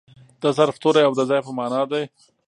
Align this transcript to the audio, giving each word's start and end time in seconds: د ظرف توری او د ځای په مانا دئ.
د 0.41 0.43
ظرف 0.57 0.75
توری 0.83 1.01
او 1.07 1.13
د 1.15 1.21
ځای 1.29 1.41
په 1.45 1.51
مانا 1.57 1.81
دئ. 1.91 2.03